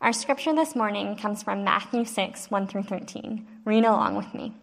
Our 0.00 0.14
scripture 0.14 0.54
this 0.54 0.74
morning 0.74 1.14
comes 1.14 1.42
from 1.42 1.62
Matthew 1.62 2.06
6, 2.06 2.50
1 2.50 2.66
through 2.68 2.84
13. 2.84 3.46
Read 3.66 3.84
along 3.84 4.16
with 4.16 4.32
me. 4.32 4.54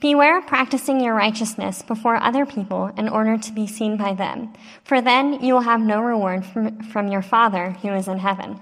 Beware 0.00 0.38
of 0.38 0.46
practicing 0.46 0.98
your 0.98 1.12
righteousness 1.12 1.82
before 1.82 2.16
other 2.16 2.46
people 2.46 2.86
in 2.96 3.06
order 3.06 3.36
to 3.36 3.52
be 3.52 3.66
seen 3.66 3.98
by 3.98 4.14
them, 4.14 4.54
for 4.82 5.02
then 5.02 5.44
you 5.44 5.52
will 5.52 5.60
have 5.60 5.82
no 5.82 6.00
reward 6.00 6.46
from, 6.46 6.82
from 6.84 7.08
your 7.08 7.20
Father 7.20 7.72
who 7.82 7.92
is 7.92 8.08
in 8.08 8.20
heaven. 8.20 8.58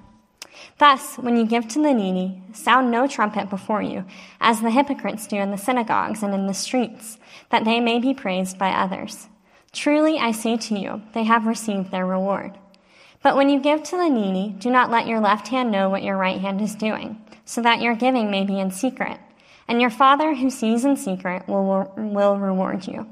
Thus, 0.79 1.15
when 1.15 1.37
you 1.37 1.47
give 1.47 1.69
to 1.69 1.81
the 1.81 1.95
needy, 1.95 2.43
sound 2.53 2.91
no 2.91 3.07
trumpet 3.07 3.49
before 3.49 3.81
you, 3.81 4.05
as 4.41 4.61
the 4.61 4.73
hypocrites 4.73 5.29
do 5.29 5.37
in 5.37 5.53
the 5.53 5.57
synagogues 5.57 6.25
and 6.25 6.35
in 6.35 6.49
the 6.49 6.55
streets, 6.55 7.19
that 7.51 7.65
they 7.65 7.79
may 7.79 8.01
be 8.01 8.13
praised 8.13 8.59
by 8.59 8.71
others. 8.71 9.29
Truly, 9.73 10.19
I 10.19 10.33
say 10.33 10.57
to 10.57 10.77
you, 10.77 11.03
they 11.15 11.23
have 11.23 11.47
received 11.47 11.93
their 11.93 12.05
reward. 12.05 12.59
But 13.23 13.37
when 13.37 13.49
you 13.49 13.61
give 13.61 13.83
to 13.85 13.97
the 13.97 14.09
needy, 14.09 14.55
do 14.59 14.71
not 14.71 14.91
let 14.91 15.07
your 15.07 15.21
left 15.21 15.49
hand 15.49 15.71
know 15.71 15.91
what 15.91 16.03
your 16.03 16.17
right 16.17 16.41
hand 16.41 16.61
is 16.61 16.75
doing, 16.75 17.21
so 17.45 17.61
that 17.63 17.81
your 17.81 17.95
giving 17.95 18.31
may 18.31 18.45
be 18.45 18.59
in 18.59 18.71
secret. 18.71 19.19
And 19.67 19.81
your 19.81 19.91
Father 19.91 20.35
who 20.35 20.51
sees 20.51 20.85
in 20.85 20.97
secret 20.97 21.47
will, 21.49 21.93
will 21.97 22.39
reward 22.39 22.87
you. 22.87 23.07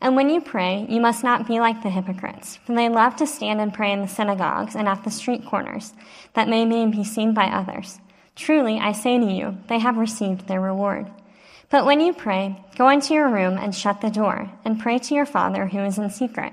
And 0.00 0.16
when 0.16 0.30
you 0.30 0.40
pray, 0.40 0.84
you 0.88 1.00
must 1.00 1.22
not 1.22 1.46
be 1.46 1.60
like 1.60 1.82
the 1.82 1.90
hypocrites, 1.90 2.58
for 2.66 2.74
they 2.74 2.88
love 2.88 3.14
to 3.16 3.26
stand 3.26 3.60
and 3.60 3.72
pray 3.72 3.92
in 3.92 4.02
the 4.02 4.08
synagogues 4.08 4.74
and 4.74 4.88
at 4.88 5.04
the 5.04 5.10
street 5.10 5.46
corners, 5.46 5.92
that 6.34 6.48
they 6.48 6.64
may 6.64 6.86
be 6.86 7.04
seen 7.04 7.32
by 7.32 7.44
others. 7.46 8.00
Truly, 8.34 8.78
I 8.78 8.92
say 8.92 9.18
to 9.18 9.26
you, 9.26 9.58
they 9.68 9.78
have 9.78 9.96
received 9.96 10.48
their 10.48 10.60
reward. 10.60 11.10
But 11.70 11.86
when 11.86 12.00
you 12.00 12.12
pray, 12.12 12.62
go 12.76 12.88
into 12.88 13.14
your 13.14 13.28
room 13.28 13.56
and 13.56 13.74
shut 13.74 14.00
the 14.00 14.10
door, 14.10 14.50
and 14.64 14.80
pray 14.80 14.98
to 14.98 15.14
your 15.14 15.24
Father 15.24 15.66
who 15.68 15.78
is 15.78 15.98
in 15.98 16.10
secret. 16.10 16.52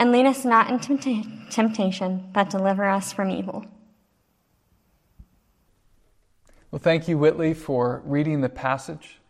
And 0.00 0.12
lead 0.12 0.24
us 0.24 0.46
not 0.46 0.70
into 0.70 1.22
temptation, 1.50 2.30
but 2.32 2.48
deliver 2.48 2.88
us 2.88 3.12
from 3.12 3.28
evil. 3.30 3.66
Well, 6.70 6.78
thank 6.78 7.06
you, 7.06 7.18
Whitley, 7.18 7.52
for 7.52 8.00
reading 8.06 8.40
the 8.40 8.48
passage. 8.48 9.20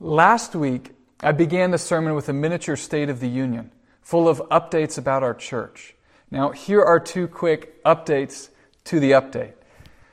Last 0.00 0.54
week, 0.54 0.92
I 1.20 1.32
began 1.32 1.70
the 1.70 1.76
sermon 1.76 2.14
with 2.14 2.30
a 2.30 2.32
miniature 2.32 2.76
State 2.76 3.10
of 3.10 3.20
the 3.20 3.28
Union, 3.28 3.72
full 4.00 4.26
of 4.26 4.38
updates 4.50 4.96
about 4.96 5.22
our 5.22 5.34
church. 5.34 5.94
Now, 6.30 6.52
here 6.52 6.80
are 6.80 6.98
two 6.98 7.28
quick 7.28 7.84
updates 7.84 8.48
to 8.84 8.98
the 8.98 9.10
update. 9.10 9.52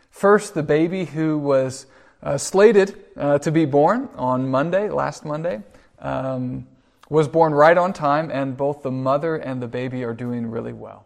First, 0.09 0.53
the 0.53 0.64
baby 0.64 1.05
who 1.05 1.38
was 1.38 1.86
uh, 2.22 2.38
slated 2.38 3.02
uh, 3.16 3.39
to 3.39 3.52
be 3.53 3.64
born 3.64 4.09
on 4.16 4.49
Monday, 4.49 4.89
last 4.89 5.23
Monday, 5.23 5.61
um, 5.99 6.67
was 7.12 7.28
born 7.28 7.54
right 7.54 7.78
on 7.78 7.92
time, 7.92 8.31
and 8.31 8.56
both 8.56 8.84
the 8.84 8.92
mother 8.92 9.36
and 9.36 9.62
the 9.62 9.67
baby 9.67 10.02
are 10.02 10.14
doing 10.14 10.50
really 10.50 10.72
well. 10.72 11.06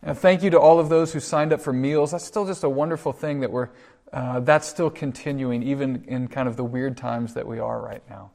And 0.00 0.16
thank 0.16 0.44
you 0.44 0.50
to 0.50 0.60
all 0.60 0.78
of 0.78 0.88
those 0.88 1.12
who 1.12 1.18
signed 1.18 1.52
up 1.52 1.60
for 1.60 1.72
meals. 1.72 2.12
That's 2.12 2.24
still 2.24 2.46
just 2.46 2.62
a 2.62 2.68
wonderful 2.68 3.12
thing 3.12 3.40
that 3.40 3.50
we're 3.50 3.70
uh, 4.12 4.38
that's 4.38 4.68
still 4.68 4.88
continuing, 4.88 5.64
even 5.64 6.04
in 6.06 6.28
kind 6.28 6.46
of 6.46 6.56
the 6.56 6.64
weird 6.64 6.96
times 6.96 7.34
that 7.34 7.44
we 7.44 7.58
are 7.58 7.80
right 7.80 8.02
now. 8.08 8.30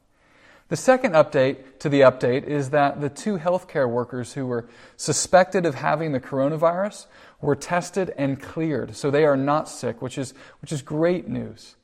The 0.67 0.75
second 0.75 1.13
update 1.13 1.79
to 1.79 1.87
the 1.87 2.01
update 2.01 2.43
is 2.43 2.71
that 2.71 2.99
the 2.99 3.09
two 3.09 3.37
healthcare 3.37 3.89
workers 3.89 4.33
who 4.33 4.45
were 4.45 4.67
suspected 4.97 5.65
of 5.65 5.75
having 5.75 6.11
the 6.11 6.19
coronavirus 6.19 7.05
were 7.39 7.55
tested 7.55 8.13
and 8.17 8.39
cleared, 8.41 8.97
so 8.97 9.09
they 9.09 9.23
are 9.23 9.37
not 9.37 9.69
sick, 9.69 10.01
which 10.01 10.17
is, 10.17 10.33
which 10.61 10.73
is 10.73 10.81
great 10.81 11.29
news. 11.29 11.77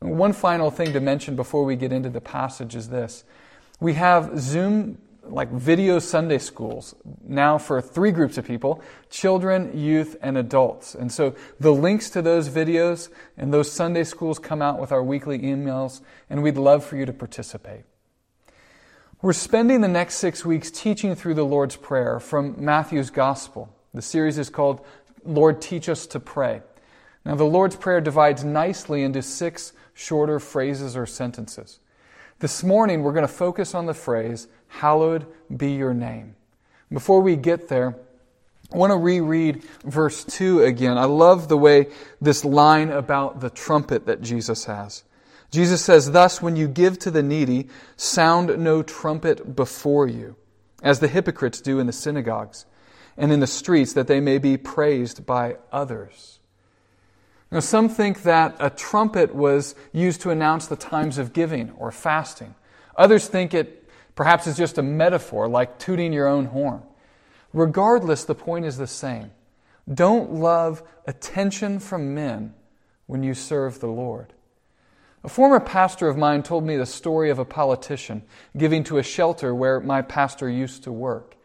One 0.00 0.34
final 0.34 0.70
thing 0.70 0.92
to 0.92 1.00
mention 1.00 1.36
before 1.36 1.64
we 1.64 1.74
get 1.74 1.90
into 1.90 2.10
the 2.10 2.20
passage 2.20 2.76
is 2.76 2.90
this. 2.90 3.24
We 3.80 3.94
have 3.94 4.38
Zoom 4.38 4.98
like 5.28 5.50
video 5.50 5.98
Sunday 5.98 6.38
schools 6.38 6.94
now 7.26 7.58
for 7.58 7.80
three 7.80 8.12
groups 8.12 8.38
of 8.38 8.46
people 8.46 8.82
children, 9.10 9.76
youth, 9.78 10.16
and 10.22 10.38
adults. 10.38 10.94
And 10.94 11.10
so 11.10 11.34
the 11.60 11.72
links 11.72 12.10
to 12.10 12.22
those 12.22 12.48
videos 12.48 13.08
and 13.36 13.52
those 13.52 13.70
Sunday 13.70 14.04
schools 14.04 14.38
come 14.38 14.62
out 14.62 14.80
with 14.80 14.92
our 14.92 15.02
weekly 15.02 15.40
emails, 15.40 16.00
and 16.30 16.42
we'd 16.42 16.56
love 16.56 16.84
for 16.84 16.96
you 16.96 17.06
to 17.06 17.12
participate. 17.12 17.82
We're 19.22 19.32
spending 19.32 19.80
the 19.80 19.88
next 19.88 20.16
six 20.16 20.44
weeks 20.44 20.70
teaching 20.70 21.14
through 21.14 21.34
the 21.34 21.44
Lord's 21.44 21.76
Prayer 21.76 22.20
from 22.20 22.62
Matthew's 22.62 23.10
Gospel. 23.10 23.74
The 23.94 24.02
series 24.02 24.38
is 24.38 24.50
called 24.50 24.84
Lord, 25.24 25.60
Teach 25.60 25.88
Us 25.88 26.06
to 26.08 26.20
Pray. 26.20 26.62
Now, 27.24 27.34
the 27.34 27.44
Lord's 27.44 27.76
Prayer 27.76 28.00
divides 28.00 28.44
nicely 28.44 29.02
into 29.02 29.22
six 29.22 29.72
shorter 29.94 30.38
phrases 30.38 30.96
or 30.96 31.06
sentences. 31.06 31.80
This 32.38 32.62
morning, 32.62 33.02
we're 33.02 33.14
going 33.14 33.26
to 33.26 33.32
focus 33.32 33.74
on 33.74 33.86
the 33.86 33.94
phrase, 33.94 34.46
Hallowed 34.68 35.26
be 35.54 35.72
your 35.72 35.94
name. 35.94 36.36
Before 36.92 37.22
we 37.22 37.34
get 37.34 37.68
there, 37.68 37.96
I 38.72 38.76
want 38.76 38.90
to 38.90 38.98
reread 38.98 39.64
verse 39.84 40.22
2 40.24 40.62
again. 40.62 40.98
I 40.98 41.06
love 41.06 41.48
the 41.48 41.56
way 41.56 41.88
this 42.20 42.44
line 42.44 42.90
about 42.90 43.40
the 43.40 43.48
trumpet 43.48 44.04
that 44.04 44.20
Jesus 44.20 44.66
has. 44.66 45.04
Jesus 45.50 45.82
says, 45.82 46.10
Thus, 46.10 46.42
when 46.42 46.56
you 46.56 46.68
give 46.68 46.98
to 47.00 47.10
the 47.10 47.22
needy, 47.22 47.68
sound 47.96 48.58
no 48.58 48.82
trumpet 48.82 49.56
before 49.56 50.06
you, 50.06 50.36
as 50.82 51.00
the 51.00 51.08
hypocrites 51.08 51.62
do 51.62 51.78
in 51.78 51.86
the 51.86 51.92
synagogues 51.92 52.66
and 53.16 53.32
in 53.32 53.40
the 53.40 53.46
streets, 53.46 53.94
that 53.94 54.08
they 54.08 54.20
may 54.20 54.36
be 54.36 54.58
praised 54.58 55.24
by 55.24 55.56
others. 55.72 56.35
Now, 57.50 57.60
some 57.60 57.88
think 57.88 58.22
that 58.22 58.56
a 58.58 58.70
trumpet 58.70 59.34
was 59.34 59.74
used 59.92 60.20
to 60.22 60.30
announce 60.30 60.66
the 60.66 60.76
times 60.76 61.18
of 61.18 61.32
giving 61.32 61.70
or 61.72 61.92
fasting. 61.92 62.54
Others 62.96 63.28
think 63.28 63.54
it 63.54 63.86
Perhaps 64.16 64.46
is 64.46 64.56
just 64.56 64.78
a 64.78 64.82
metaphor, 64.82 65.46
like 65.46 65.78
tooting 65.78 66.12
your 66.12 66.26
own 66.26 66.46
horn. 66.46 66.82
Regardless, 67.52 68.24
the 68.24 68.34
point 68.34 68.64
is 68.64 68.78
the 68.78 68.86
same. 68.86 69.30
Don't 69.92 70.32
love 70.32 70.82
attention 71.06 71.78
from 71.78 72.14
men 72.14 72.54
when 73.06 73.22
you 73.22 73.34
serve 73.34 73.78
the 73.78 73.86
Lord. 73.86 74.32
A 75.22 75.28
former 75.28 75.60
pastor 75.60 76.08
of 76.08 76.16
mine 76.16 76.42
told 76.42 76.64
me 76.64 76.76
the 76.76 76.86
story 76.86 77.30
of 77.30 77.38
a 77.38 77.44
politician 77.44 78.22
giving 78.56 78.82
to 78.84 78.98
a 78.98 79.02
shelter 79.02 79.54
where 79.54 79.80
my 79.80 80.00
pastor 80.00 80.48
used 80.48 80.82
to 80.84 80.92
work. 80.92 81.36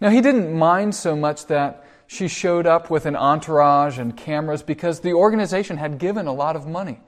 Now, 0.00 0.10
he 0.10 0.20
didn't 0.20 0.52
mind 0.52 0.94
so 0.94 1.14
much 1.14 1.46
that 1.46 1.85
she 2.06 2.28
showed 2.28 2.66
up 2.66 2.90
with 2.90 3.06
an 3.06 3.16
entourage 3.16 3.98
and 3.98 4.16
cameras 4.16 4.62
because 4.62 5.00
the 5.00 5.12
organization 5.12 5.76
had 5.76 5.98
given 5.98 6.26
a 6.26 6.32
lot 6.32 6.56
of 6.56 6.66
money. 6.66 7.00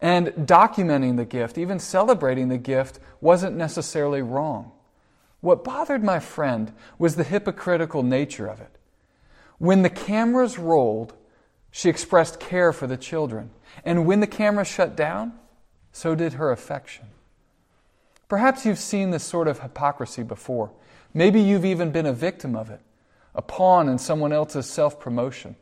And 0.00 0.28
documenting 0.28 1.16
the 1.16 1.24
gift, 1.24 1.56
even 1.56 1.78
celebrating 1.78 2.48
the 2.48 2.58
gift, 2.58 2.98
wasn't 3.20 3.56
necessarily 3.56 4.22
wrong. 4.22 4.72
What 5.40 5.64
bothered 5.64 6.02
my 6.02 6.20
friend 6.20 6.72
was 6.98 7.16
the 7.16 7.24
hypocritical 7.24 8.02
nature 8.02 8.46
of 8.46 8.60
it. 8.60 8.78
When 9.58 9.82
the 9.82 9.90
cameras 9.90 10.58
rolled, 10.58 11.14
she 11.70 11.88
expressed 11.88 12.40
care 12.40 12.72
for 12.72 12.86
the 12.86 12.96
children. 12.96 13.50
And 13.84 14.06
when 14.06 14.20
the 14.20 14.26
cameras 14.26 14.68
shut 14.68 14.96
down, 14.96 15.32
so 15.92 16.14
did 16.14 16.34
her 16.34 16.50
affection. 16.50 17.06
Perhaps 18.28 18.66
you've 18.66 18.78
seen 18.78 19.10
this 19.10 19.24
sort 19.24 19.48
of 19.48 19.60
hypocrisy 19.60 20.22
before. 20.22 20.70
Maybe 21.12 21.40
you've 21.40 21.64
even 21.64 21.92
been 21.92 22.06
a 22.06 22.12
victim 22.12 22.56
of 22.56 22.70
it, 22.70 22.80
a 23.34 23.42
pawn 23.42 23.88
in 23.88 23.98
someone 23.98 24.32
else's 24.32 24.66
self 24.66 25.00
promotion. 25.00 25.56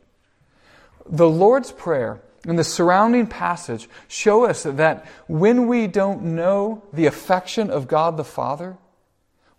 The 1.05 1.29
Lord's 1.29 1.71
Prayer 1.71 2.21
and 2.45 2.59
the 2.59 2.63
surrounding 2.63 3.27
passage 3.27 3.89
show 4.07 4.45
us 4.45 4.63
that 4.63 5.05
when 5.27 5.67
we 5.67 5.87
don't 5.87 6.23
know 6.35 6.83
the 6.91 7.05
affection 7.05 7.69
of 7.69 7.87
God 7.87 8.17
the 8.17 8.23
Father, 8.23 8.77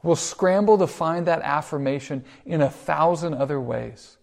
we'll 0.02 0.16
scramble 0.16 0.78
to 0.78 0.86
find 0.86 1.26
that 1.26 1.42
affirmation 1.42 2.24
in 2.44 2.60
a 2.60 2.70
thousand 2.70 3.34
other 3.34 3.60
ways. 3.60 4.18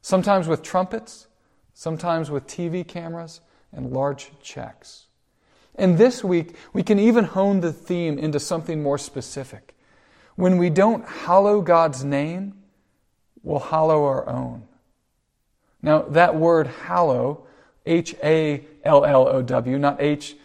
Sometimes 0.00 0.48
with 0.48 0.62
trumpets, 0.62 1.28
sometimes 1.74 2.30
with 2.30 2.46
TV 2.46 2.86
cameras 2.86 3.40
and 3.72 3.92
large 3.92 4.32
checks. 4.42 5.06
And 5.76 5.96
this 5.96 6.22
week, 6.22 6.56
we 6.72 6.82
can 6.82 6.98
even 6.98 7.24
hone 7.24 7.60
the 7.60 7.72
theme 7.72 8.18
into 8.18 8.38
something 8.38 8.82
more 8.82 8.98
specific. 8.98 9.74
When 10.34 10.58
we 10.58 10.70
don't 10.70 11.06
hallow 11.06 11.62
God's 11.62 12.04
name, 12.04 12.61
we'll 13.42 13.60
hallow 13.60 14.04
our 14.04 14.28
own. 14.28 14.62
Now, 15.82 16.02
that 16.02 16.36
word 16.36 16.68
hallow 16.68 17.44
H 17.84 18.14
A 18.22 18.64
L 18.84 19.04
L 19.04 19.28
O 19.28 19.42
W, 19.42 19.78
not 19.78 20.00
H 20.00 20.36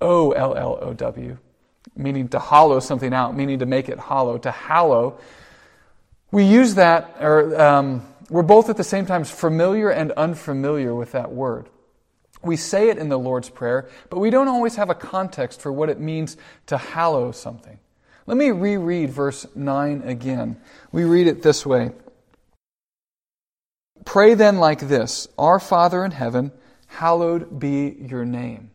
O 0.00 0.32
L 0.32 0.54
L 0.54 0.78
O 0.80 0.94
W, 0.94 1.38
meaning 1.94 2.28
to 2.28 2.38
hollow 2.38 2.80
something 2.80 3.12
out, 3.12 3.36
meaning 3.36 3.58
to 3.58 3.66
make 3.66 3.88
it 3.88 3.98
hollow, 3.98 4.38
to 4.38 4.50
hallow. 4.50 5.18
We 6.30 6.44
use 6.44 6.74
that, 6.74 7.16
or 7.20 7.60
um, 7.60 8.06
we're 8.30 8.42
both 8.42 8.68
at 8.68 8.76
the 8.76 8.84
same 8.84 9.06
time 9.06 9.24
familiar 9.24 9.90
and 9.90 10.12
unfamiliar 10.12 10.94
with 10.94 11.12
that 11.12 11.32
word. 11.32 11.68
We 12.42 12.56
say 12.56 12.88
it 12.88 12.98
in 12.98 13.08
the 13.08 13.18
Lord's 13.18 13.48
Prayer, 13.50 13.88
but 14.10 14.18
we 14.18 14.30
don't 14.30 14.48
always 14.48 14.76
have 14.76 14.90
a 14.90 14.94
context 14.94 15.60
for 15.60 15.72
what 15.72 15.88
it 15.88 16.00
means 16.00 16.36
to 16.66 16.78
hallow 16.78 17.32
something. 17.32 17.78
Let 18.26 18.36
me 18.36 18.50
reread 18.50 19.10
verse 19.10 19.46
9 19.54 20.02
again. 20.02 20.56
We 20.90 21.04
read 21.04 21.26
it 21.26 21.42
this 21.42 21.64
way 21.64 21.92
Pray 24.06 24.34
then 24.34 24.56
like 24.56 24.80
this 24.80 25.28
Our 25.36 25.60
Father 25.60 26.02
in 26.02 26.12
heaven, 26.12 26.52
hallowed 26.86 27.60
be 27.60 27.94
your 28.00 28.24
name. 28.24 28.70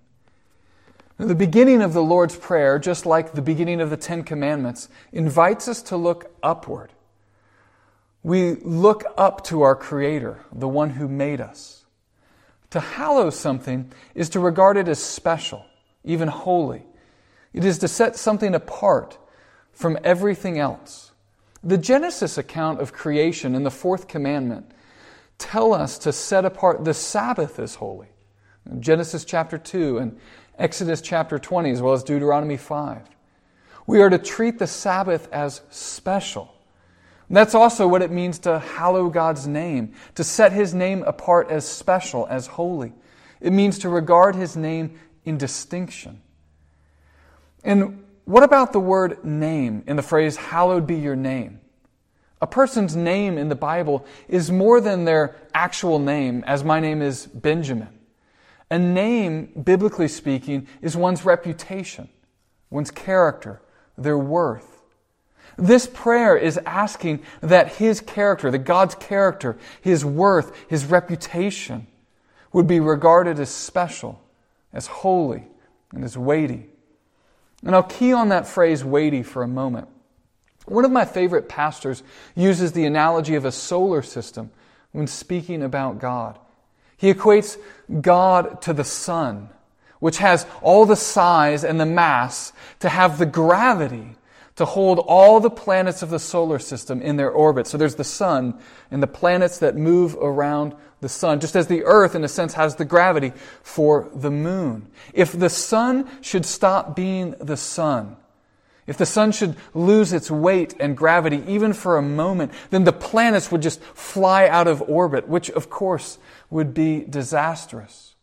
The 1.18 1.34
beginning 1.34 1.82
of 1.82 1.94
the 1.94 2.04
Lord's 2.04 2.36
Prayer, 2.36 2.78
just 2.78 3.06
like 3.06 3.32
the 3.32 3.42
beginning 3.42 3.80
of 3.80 3.90
the 3.90 3.98
Ten 3.98 4.24
Commandments, 4.24 4.90
invites 5.12 5.68
us 5.68 5.82
to 5.84 5.98
look 5.98 6.32
upward. 6.44 6.92
We 8.24 8.56
look 8.56 9.04
up 9.18 9.44
to 9.46 9.62
our 9.62 9.76
Creator, 9.76 10.44
the 10.52 10.68
one 10.68 10.92
who 10.92 11.08
made 11.08 11.40
us. 11.42 11.86
To 12.72 12.80
hallow 12.80 13.30
something 13.30 13.92
is 14.14 14.30
to 14.30 14.40
regard 14.40 14.78
it 14.78 14.88
as 14.88 15.00
special, 15.00 15.66
even 16.04 16.28
holy. 16.28 16.84
It 17.54 17.64
is 17.64 17.80
to 17.80 17.88
set 17.88 18.16
something 18.16 18.54
apart 18.54 19.18
from 19.72 19.98
everything 20.04 20.60
else. 20.60 21.12
The 21.64 21.78
Genesis 21.78 22.38
account 22.38 22.82
of 22.82 22.94
creation 22.94 23.56
and 23.56 23.66
the 23.66 23.72
fourth 23.72 24.08
commandment 24.08 24.72
tell 25.42 25.74
us 25.74 25.98
to 26.00 26.14
set 26.14 26.46
apart 26.46 26.86
the 26.86 26.94
Sabbath 26.94 27.60
as 27.60 27.76
holy. 27.76 28.08
Genesis 28.80 29.26
chapter 29.26 29.58
2 29.58 29.98
and 29.98 30.18
Exodus 30.58 31.02
chapter 31.02 31.40
20, 31.40 31.72
as 31.72 31.82
well 31.82 31.94
as 31.94 32.04
Deuteronomy 32.04 32.58
5. 32.58 33.02
We 33.88 34.02
are 34.02 34.10
to 34.10 34.20
treat 34.20 34.60
the 34.60 34.68
Sabbath 34.68 35.28
as 35.32 35.62
special. 35.72 36.54
And 37.28 37.36
that's 37.36 37.56
also 37.56 37.88
what 37.88 38.02
it 38.02 38.12
means 38.12 38.40
to 38.40 38.60
hallow 38.60 39.10
God's 39.10 39.48
name, 39.48 39.94
to 40.16 40.24
set 40.24 40.52
His 40.52 40.74
name 40.74 41.02
apart 41.04 41.50
as 41.50 41.68
special, 41.68 42.28
as 42.30 42.46
holy. 42.46 42.94
It 43.40 43.52
means 43.52 43.80
to 43.80 43.90
regard 43.90 44.36
His 44.36 44.56
name 44.56 45.00
in 45.26 45.38
distinction. 45.38 46.22
And 47.64 48.04
what 48.26 48.44
about 48.44 48.74
the 48.74 48.80
word 48.80 49.26
name 49.26 49.84
in 49.88 49.96
the 49.96 50.04
phrase, 50.04 50.36
hallowed 50.36 50.86
be 50.86 50.96
your 50.96 51.16
name? 51.16 51.62
A 52.42 52.48
person's 52.48 52.96
name 52.96 53.38
in 53.38 53.50
the 53.50 53.56
Bible 53.56 54.06
is 54.28 54.52
more 54.52 54.82
than 54.82 55.06
their 55.06 55.36
actual 55.54 56.00
name, 56.00 56.44
as 56.48 56.64
my 56.64 56.80
name 56.80 57.02
is 57.02 57.28
Benjamin. 57.28 57.90
A 58.72 58.80
name, 58.80 59.52
biblically 59.64 60.08
speaking, 60.08 60.68
is 60.82 60.98
one's 60.98 61.24
reputation, 61.24 62.10
one's 62.70 62.90
character, 62.90 63.62
their 63.98 64.18
worth. 64.18 64.82
This 65.58 65.86
prayer 65.86 66.36
is 66.36 66.58
asking 66.66 67.22
that 67.42 67.74
his 67.74 68.02
character, 68.02 68.50
that 68.50 68.60
God's 68.60 68.96
character, 68.96 69.58
his 69.82 70.04
worth, 70.04 70.56
his 70.68 70.86
reputation, 70.86 71.86
would 72.54 72.66
be 72.66 72.80
regarded 72.80 73.40
as 73.40 73.50
special, 73.50 74.20
as 74.74 74.88
holy, 74.88 75.48
and 75.94 76.04
as 76.04 76.18
weighty. 76.18 76.66
And 77.64 77.76
I'll 77.76 77.84
key 77.84 78.14
on 78.14 78.30
that 78.30 78.48
phrase 78.48 78.84
weighty 78.84 79.22
for 79.22 79.44
a 79.44 79.48
moment. 79.48 79.88
One 80.66 80.86
of 80.86 80.92
my 80.92 81.06
favorite 81.06 81.50
pastors 81.50 82.04
uses 82.36 82.72
the 82.72 82.86
analogy 82.86 83.36
of 83.36 83.46
a 83.46 83.52
solar 83.52 84.02
system 84.02 84.52
when 84.92 85.08
speaking 85.08 85.64
about 85.64 86.00
God. 86.00 86.38
He 86.98 87.14
equates 87.14 87.58
God 88.02 88.62
to 88.64 88.74
the 88.74 88.84
sun, 88.84 89.50
which 90.00 90.20
has 90.20 90.46
all 90.62 90.86
the 90.86 90.96
size 90.96 91.64
and 91.64 91.80
the 91.80 91.86
mass 91.86 92.54
to 92.80 92.90
have 92.90 93.18
the 93.18 93.26
gravity 93.26 94.16
to 94.58 94.66
hold 94.66 95.00
all 95.00 95.40
the 95.40 95.50
planets 95.50 96.04
of 96.04 96.10
the 96.10 96.20
solar 96.20 96.60
system 96.60 97.02
in 97.02 97.16
their 97.18 97.32
orbit. 97.32 97.66
So 97.66 97.78
there's 97.78 97.96
the 97.96 98.04
sun 98.04 98.60
and 98.92 99.02
the 99.02 99.08
planets 99.08 99.58
that 99.60 99.76
move 99.76 100.16
around 100.16 100.76
the 101.00 101.10
sun, 101.10 101.40
just 101.40 101.56
as 101.56 101.66
the 101.66 101.84
earth, 101.84 102.14
in 102.14 102.24
a 102.24 102.28
sense, 102.28 102.54
has 102.54 102.76
the 102.76 102.86
gravity 102.86 103.34
for 103.64 104.08
the 104.14 104.30
moon. 104.30 104.88
If 105.14 105.32
the 105.32 105.50
sun 105.50 106.08
should 106.22 106.46
stop 106.46 106.96
being 106.96 107.32
the 107.40 107.58
sun, 107.58 108.18
if 108.88 108.98
the 108.98 109.06
sun 109.06 109.32
should 109.32 109.56
lose 109.74 110.12
its 110.12 110.32
weight 110.32 110.76
and 110.80 110.98
gravity 110.98 111.44
even 111.48 111.74
for 111.74 111.98
a 111.98 112.02
moment, 112.02 112.52
then 112.72 112.84
the 112.84 112.94
planets 112.94 113.52
would 113.52 113.62
just 113.62 113.82
fly 113.82 114.48
out 114.48 114.68
of 114.68 114.82
orbit, 114.90 115.28
which 115.28 115.50
of 115.52 115.70
course 115.70 116.18
would 116.50 116.74
be 116.74 117.06
disastrous. 117.08 118.16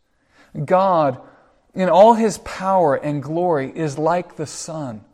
God, 0.64 1.20
in 1.74 1.88
all 1.88 2.14
his 2.14 2.38
power 2.38 2.96
and 2.96 3.22
glory, 3.22 3.72
is 3.74 3.98
like 3.98 4.36
the 4.36 4.46
sun. 4.46 5.04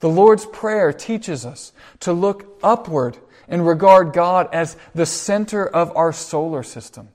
The 0.00 0.08
Lord's 0.08 0.46
Prayer 0.46 0.92
teaches 0.92 1.46
us 1.46 1.72
to 2.00 2.12
look 2.12 2.58
upward 2.62 3.18
and 3.46 3.66
regard 3.66 4.12
God 4.12 4.48
as 4.52 4.76
the 4.94 5.06
center 5.06 5.64
of 5.64 5.96
our 5.96 6.12
solar 6.12 6.64
system. 6.64 7.10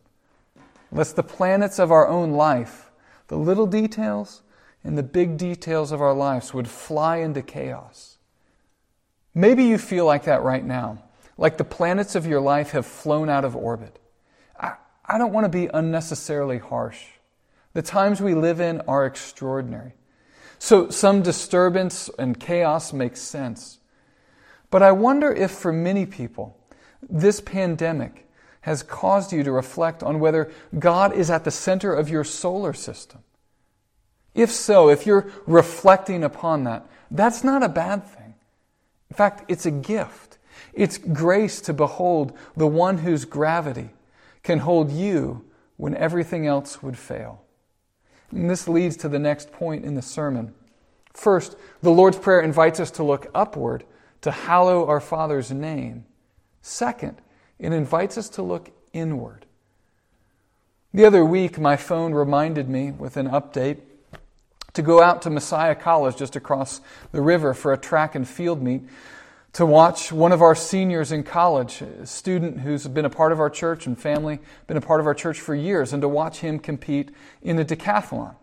Lest 0.91 1.17
the 1.17 1.23
planets 1.23 1.79
of 1.79 1.91
our 1.91 2.07
own 2.07 2.31
life, 2.31 2.89
the 3.27 3.37
little 3.37 3.67
details, 3.67 4.41
and 4.87 4.97
the 4.97 5.03
big 5.03 5.37
details 5.37 5.91
of 5.91 6.01
our 6.01 6.13
lives 6.13 6.53
would 6.53 6.69
fly 6.69 7.17
into 7.17 7.41
chaos. 7.41 8.19
Maybe 9.35 9.65
you 9.65 9.77
feel 9.77 10.05
like 10.05 10.23
that 10.23 10.43
right 10.43 10.63
now, 10.63 11.03
like 11.37 11.57
the 11.57 11.65
planets 11.65 12.15
of 12.15 12.25
your 12.25 12.39
life 12.39 12.71
have 12.71 12.85
flown 12.85 13.27
out 13.27 13.43
of 13.43 13.53
orbit. 13.53 13.99
I, 14.57 14.75
I 15.05 15.17
don't 15.17 15.33
want 15.33 15.43
to 15.43 15.49
be 15.49 15.69
unnecessarily 15.73 16.59
harsh. 16.59 17.03
The 17.73 17.81
times 17.81 18.21
we 18.21 18.33
live 18.33 18.61
in 18.61 18.79
are 18.87 19.05
extraordinary. 19.05 19.91
So 20.57 20.89
some 20.89 21.21
disturbance 21.21 22.09
and 22.17 22.39
chaos 22.39 22.93
makes 22.93 23.19
sense. 23.19 23.79
But 24.69 24.83
I 24.83 24.93
wonder 24.93 25.33
if 25.33 25.51
for 25.51 25.73
many 25.73 26.05
people, 26.05 26.57
this 27.01 27.41
pandemic 27.41 28.25
has 28.61 28.83
caused 28.83 29.33
you 29.33 29.43
to 29.43 29.51
reflect 29.51 30.01
on 30.01 30.21
whether 30.21 30.49
God 30.79 31.11
is 31.11 31.29
at 31.29 31.43
the 31.43 31.51
center 31.51 31.93
of 31.93 32.07
your 32.07 32.23
solar 32.23 32.71
system. 32.71 33.19
If 34.37 34.51
so, 34.51 34.87
if 34.87 35.07
you're 35.07 35.29
reflecting 35.47 36.23
upon 36.23 36.63
that, 36.65 36.85
that's 37.09 37.43
not 37.43 37.63
a 37.63 37.67
bad 37.67 38.05
thing. 38.05 38.35
In 39.09 39.17
fact, 39.17 39.43
it's 39.47 39.65
a 39.65 39.71
gift. 39.71 40.37
It's 40.73 40.99
grace 40.99 41.59
to 41.61 41.73
behold 41.73 42.37
the 42.55 42.67
one 42.67 42.99
whose 42.99 43.25
gravity 43.25 43.89
can 44.43 44.59
hold 44.59 44.91
you 44.91 45.43
when 45.75 45.95
everything 45.95 46.45
else 46.45 46.83
would 46.83 46.99
fail. 46.99 47.41
And 48.29 48.47
this 48.47 48.67
leads 48.67 48.95
to 48.97 49.09
the 49.09 49.17
next 49.17 49.51
point 49.51 49.83
in 49.83 49.95
the 49.95 50.03
sermon. 50.03 50.53
First, 51.13 51.55
the 51.81 51.89
Lord's 51.89 52.19
Prayer 52.19 52.41
invites 52.41 52.79
us 52.79 52.91
to 52.91 53.03
look 53.03 53.31
upward 53.33 53.85
to 54.21 54.29
hallow 54.29 54.85
our 54.85 54.99
Father's 54.99 55.51
name. 55.51 56.05
Second, 56.61 57.21
it 57.57 57.73
invites 57.73 58.19
us 58.19 58.29
to 58.29 58.43
look 58.43 58.69
inward. 58.93 59.47
The 60.93 61.05
other 61.05 61.25
week, 61.25 61.57
my 61.57 61.75
phone 61.75 62.13
reminded 62.13 62.69
me 62.69 62.91
with 62.91 63.17
an 63.17 63.29
update 63.29 63.79
to 64.77 64.81
go 64.81 65.01
out 65.01 65.23
to 65.23 65.29
Messiah 65.29 65.75
College 65.75 66.15
just 66.15 66.35
across 66.35 66.81
the 67.11 67.21
river 67.21 67.53
for 67.53 67.73
a 67.73 67.77
track 67.77 68.15
and 68.15 68.27
field 68.27 68.61
meet 68.61 68.83
to 69.53 69.65
watch 69.65 70.11
one 70.11 70.31
of 70.31 70.43
our 70.43 70.53
seniors 70.53 71.11
in 71.11 71.23
college, 71.23 71.81
a 71.81 72.05
student 72.05 72.59
who's 72.59 72.87
been 72.87 73.05
a 73.05 73.09
part 73.09 73.31
of 73.31 73.39
our 73.39 73.49
church 73.49 73.87
and 73.87 73.99
family, 73.99 74.37
been 74.67 74.77
a 74.77 74.81
part 74.81 74.99
of 74.99 75.07
our 75.07 75.15
church 75.15 75.39
for 75.39 75.55
years, 75.55 75.93
and 75.93 76.01
to 76.03 76.07
watch 76.07 76.41
him 76.41 76.59
compete 76.59 77.09
in 77.41 77.57
a 77.57 77.65
decathlon. 77.65 78.35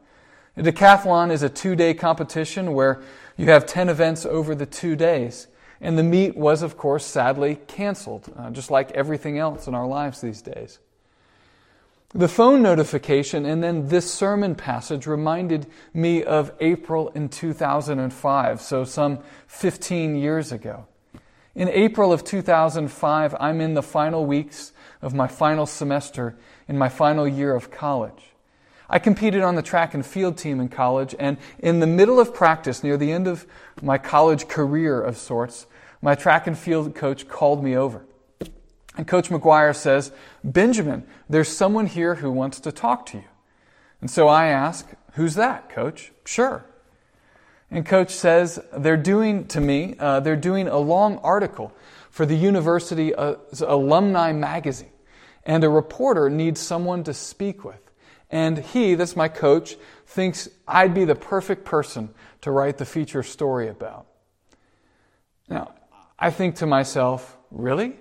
A 0.56 0.62
decathlon 0.62 1.30
is 1.30 1.44
a 1.44 1.48
two 1.48 1.76
day 1.76 1.94
competition 1.94 2.72
where 2.72 3.00
you 3.36 3.46
have 3.46 3.64
10 3.64 3.88
events 3.88 4.26
over 4.26 4.56
the 4.56 4.66
two 4.66 4.96
days. 4.96 5.46
And 5.80 5.96
the 5.96 6.02
meet 6.02 6.36
was, 6.36 6.62
of 6.62 6.76
course, 6.76 7.06
sadly 7.06 7.60
canceled, 7.68 8.32
uh, 8.36 8.50
just 8.50 8.72
like 8.72 8.90
everything 8.90 9.38
else 9.38 9.68
in 9.68 9.74
our 9.76 9.86
lives 9.86 10.20
these 10.20 10.42
days. 10.42 10.80
The 12.16 12.28
phone 12.28 12.62
notification 12.62 13.44
and 13.44 13.60
then 13.60 13.88
this 13.88 14.08
sermon 14.08 14.54
passage 14.54 15.04
reminded 15.04 15.66
me 15.92 16.22
of 16.22 16.52
April 16.60 17.08
in 17.08 17.28
2005, 17.28 18.60
so 18.60 18.84
some 18.84 19.18
15 19.48 20.14
years 20.14 20.52
ago. 20.52 20.86
In 21.56 21.68
April 21.68 22.12
of 22.12 22.22
2005, 22.22 23.34
I'm 23.40 23.60
in 23.60 23.74
the 23.74 23.82
final 23.82 24.26
weeks 24.26 24.72
of 25.02 25.12
my 25.12 25.26
final 25.26 25.66
semester 25.66 26.36
in 26.68 26.78
my 26.78 26.88
final 26.88 27.26
year 27.26 27.52
of 27.52 27.72
college. 27.72 28.30
I 28.88 29.00
competed 29.00 29.42
on 29.42 29.56
the 29.56 29.62
track 29.62 29.92
and 29.92 30.06
field 30.06 30.38
team 30.38 30.60
in 30.60 30.68
college, 30.68 31.16
and 31.18 31.36
in 31.58 31.80
the 31.80 31.86
middle 31.88 32.20
of 32.20 32.32
practice, 32.32 32.84
near 32.84 32.96
the 32.96 33.10
end 33.10 33.26
of 33.26 33.44
my 33.82 33.98
college 33.98 34.46
career 34.46 35.00
of 35.00 35.16
sorts, 35.16 35.66
my 36.00 36.14
track 36.14 36.46
and 36.46 36.56
field 36.56 36.94
coach 36.94 37.26
called 37.26 37.64
me 37.64 37.76
over. 37.76 38.06
And 38.96 39.06
Coach 39.06 39.28
McGuire 39.28 39.74
says, 39.74 40.12
Benjamin, 40.42 41.04
there's 41.28 41.48
someone 41.48 41.86
here 41.86 42.16
who 42.16 42.30
wants 42.30 42.60
to 42.60 42.72
talk 42.72 43.06
to 43.06 43.18
you. 43.18 43.24
And 44.00 44.10
so 44.10 44.28
I 44.28 44.46
ask, 44.46 44.88
Who's 45.14 45.34
that, 45.36 45.68
Coach? 45.68 46.12
Sure. 46.24 46.64
And 47.70 47.86
Coach 47.86 48.10
says, 48.10 48.60
They're 48.76 48.96
doing 48.96 49.46
to 49.48 49.60
me, 49.60 49.96
uh, 49.98 50.20
they're 50.20 50.36
doing 50.36 50.68
a 50.68 50.78
long 50.78 51.18
article 51.18 51.72
for 52.10 52.26
the 52.26 52.36
university's 52.36 53.14
uh, 53.14 53.36
alumni 53.66 54.32
magazine. 54.32 54.90
And 55.44 55.62
a 55.64 55.68
reporter 55.68 56.30
needs 56.30 56.60
someone 56.60 57.04
to 57.04 57.14
speak 57.14 57.64
with. 57.64 57.80
And 58.30 58.58
he, 58.58 58.94
that's 58.94 59.16
my 59.16 59.28
coach, 59.28 59.76
thinks 60.06 60.48
I'd 60.66 60.94
be 60.94 61.04
the 61.04 61.14
perfect 61.14 61.64
person 61.64 62.10
to 62.40 62.50
write 62.50 62.78
the 62.78 62.84
feature 62.84 63.22
story 63.22 63.68
about. 63.68 64.06
Now, 65.48 65.74
I 66.18 66.30
think 66.30 66.56
to 66.56 66.66
myself, 66.66 67.36
really? 67.50 67.96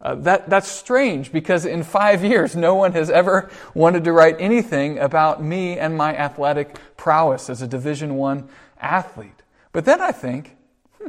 Uh, 0.00 0.14
that, 0.14 0.48
that's 0.48 0.68
strange 0.68 1.32
because 1.32 1.64
in 1.64 1.82
five 1.82 2.22
years, 2.22 2.54
no 2.54 2.74
one 2.74 2.92
has 2.92 3.10
ever 3.10 3.50
wanted 3.74 4.04
to 4.04 4.12
write 4.12 4.36
anything 4.38 4.98
about 4.98 5.42
me 5.42 5.76
and 5.76 5.96
my 5.96 6.16
athletic 6.16 6.78
prowess 6.96 7.50
as 7.50 7.62
a 7.62 7.66
Division 7.66 8.14
One 8.14 8.48
athlete. 8.80 9.42
But 9.72 9.84
then 9.84 10.00
I 10.00 10.12
think, 10.12 10.56
hmm, 10.98 11.08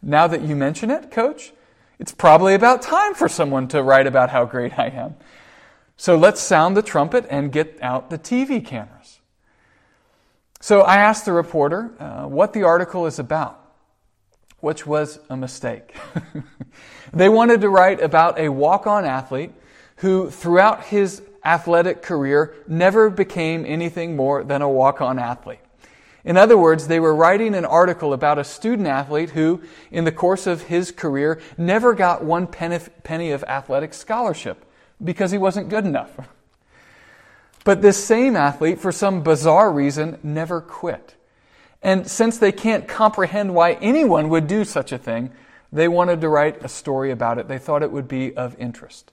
now 0.00 0.28
that 0.28 0.42
you 0.42 0.54
mention 0.54 0.90
it, 0.90 1.10
coach, 1.10 1.52
it's 1.98 2.12
probably 2.12 2.54
about 2.54 2.82
time 2.82 3.14
for 3.14 3.28
someone 3.28 3.66
to 3.68 3.82
write 3.82 4.06
about 4.06 4.30
how 4.30 4.44
great 4.44 4.78
I 4.78 4.88
am. 4.88 5.16
So 5.96 6.16
let's 6.16 6.40
sound 6.40 6.76
the 6.76 6.82
trumpet 6.82 7.26
and 7.30 7.52
get 7.52 7.78
out 7.80 8.10
the 8.10 8.18
TV 8.18 8.64
cameras. 8.64 9.20
So 10.60 10.80
I 10.80 10.96
asked 10.96 11.24
the 11.24 11.32
reporter 11.32 11.92
uh, 11.98 12.26
what 12.26 12.52
the 12.52 12.62
article 12.62 13.06
is 13.06 13.18
about, 13.18 13.63
which 14.64 14.86
was 14.86 15.20
a 15.28 15.36
mistake. 15.36 15.94
they 17.12 17.28
wanted 17.28 17.60
to 17.60 17.68
write 17.68 18.02
about 18.02 18.38
a 18.38 18.48
walk 18.48 18.86
on 18.86 19.04
athlete 19.04 19.52
who, 19.96 20.30
throughout 20.30 20.84
his 20.84 21.22
athletic 21.44 22.02
career, 22.02 22.54
never 22.66 23.10
became 23.10 23.64
anything 23.66 24.16
more 24.16 24.42
than 24.42 24.62
a 24.62 24.68
walk 24.68 25.00
on 25.02 25.18
athlete. 25.18 25.60
In 26.24 26.38
other 26.38 26.56
words, 26.56 26.88
they 26.88 26.98
were 26.98 27.14
writing 27.14 27.54
an 27.54 27.66
article 27.66 28.14
about 28.14 28.38
a 28.38 28.44
student 28.44 28.88
athlete 28.88 29.30
who, 29.30 29.60
in 29.90 30.04
the 30.04 30.12
course 30.12 30.46
of 30.46 30.62
his 30.62 30.90
career, 30.90 31.40
never 31.58 31.92
got 31.92 32.24
one 32.24 32.46
penny 32.46 33.30
of 33.30 33.44
athletic 33.44 33.92
scholarship 33.92 34.64
because 35.02 35.30
he 35.30 35.38
wasn't 35.38 35.68
good 35.68 35.84
enough. 35.84 36.10
But 37.64 37.80
this 37.80 38.04
same 38.04 38.36
athlete, 38.36 38.78
for 38.78 38.92
some 38.92 39.22
bizarre 39.22 39.72
reason, 39.72 40.18
never 40.22 40.60
quit. 40.60 41.14
And 41.84 42.10
since 42.10 42.38
they 42.38 42.50
can't 42.50 42.88
comprehend 42.88 43.54
why 43.54 43.74
anyone 43.74 44.30
would 44.30 44.46
do 44.46 44.64
such 44.64 44.90
a 44.90 44.96
thing, 44.98 45.30
they 45.70 45.86
wanted 45.86 46.22
to 46.22 46.30
write 46.30 46.64
a 46.64 46.68
story 46.68 47.10
about 47.10 47.38
it. 47.38 47.46
They 47.46 47.58
thought 47.58 47.82
it 47.82 47.92
would 47.92 48.08
be 48.08 48.34
of 48.34 48.58
interest. 48.58 49.12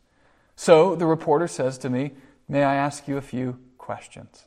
So 0.56 0.96
the 0.96 1.06
reporter 1.06 1.50
says 1.50 1.78
to 1.80 1.90
me, 1.90 2.12
May 2.48 2.64
I 2.64 2.76
ask 2.76 3.08
you 3.08 3.18
a 3.18 3.22
few 3.22 3.60
questions? 3.78 4.46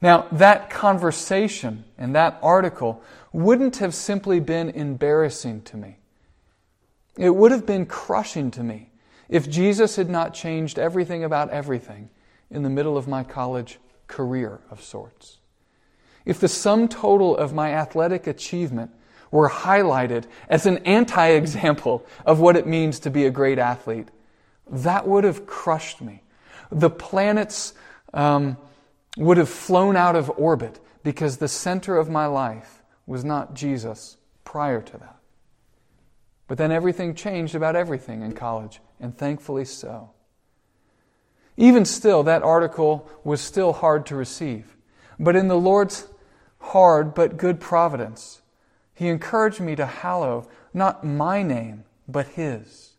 Now, 0.00 0.26
that 0.32 0.70
conversation 0.70 1.84
and 1.96 2.14
that 2.14 2.38
article 2.42 3.02
wouldn't 3.32 3.76
have 3.78 3.94
simply 3.94 4.40
been 4.40 4.70
embarrassing 4.70 5.62
to 5.62 5.76
me. 5.76 5.98
It 7.16 7.30
would 7.30 7.50
have 7.50 7.66
been 7.66 7.86
crushing 7.86 8.50
to 8.52 8.62
me 8.62 8.90
if 9.28 9.48
Jesus 9.48 9.96
had 9.96 10.08
not 10.08 10.34
changed 10.34 10.78
everything 10.78 11.24
about 11.24 11.50
everything 11.50 12.10
in 12.50 12.62
the 12.62 12.70
middle 12.70 12.96
of 12.96 13.08
my 13.08 13.24
college 13.24 13.78
career 14.06 14.60
of 14.70 14.82
sorts. 14.82 15.37
If 16.28 16.40
the 16.40 16.46
sum 16.48 16.88
total 16.88 17.34
of 17.34 17.54
my 17.54 17.72
athletic 17.72 18.26
achievement 18.26 18.90
were 19.30 19.48
highlighted 19.48 20.24
as 20.50 20.66
an 20.66 20.76
anti 20.84 21.28
example 21.28 22.04
of 22.26 22.38
what 22.38 22.54
it 22.54 22.66
means 22.66 23.00
to 23.00 23.10
be 23.10 23.24
a 23.24 23.30
great 23.30 23.58
athlete, 23.58 24.08
that 24.70 25.08
would 25.08 25.24
have 25.24 25.46
crushed 25.46 26.02
me. 26.02 26.22
The 26.70 26.90
planets 26.90 27.72
um, 28.12 28.58
would 29.16 29.38
have 29.38 29.48
flown 29.48 29.96
out 29.96 30.16
of 30.16 30.30
orbit 30.36 30.78
because 31.02 31.38
the 31.38 31.48
center 31.48 31.96
of 31.96 32.10
my 32.10 32.26
life 32.26 32.82
was 33.06 33.24
not 33.24 33.54
Jesus 33.54 34.18
prior 34.44 34.82
to 34.82 34.98
that. 34.98 35.16
But 36.46 36.58
then 36.58 36.70
everything 36.70 37.14
changed 37.14 37.54
about 37.54 37.74
everything 37.74 38.20
in 38.20 38.32
college, 38.32 38.80
and 39.00 39.16
thankfully 39.16 39.64
so. 39.64 40.10
Even 41.56 41.86
still, 41.86 42.22
that 42.24 42.42
article 42.42 43.08
was 43.24 43.40
still 43.40 43.72
hard 43.72 44.04
to 44.06 44.14
receive. 44.14 44.76
But 45.18 45.34
in 45.34 45.48
the 45.48 45.56
Lord's 45.56 46.06
hard 46.68 47.14
but 47.14 47.36
good 47.36 47.60
providence, 47.60 48.42
He 48.94 49.08
encouraged 49.08 49.60
me 49.60 49.76
to 49.76 49.86
hallow 49.86 50.48
not 50.74 51.04
my 51.04 51.42
name, 51.42 51.84
but 52.06 52.28
His. 52.28 52.92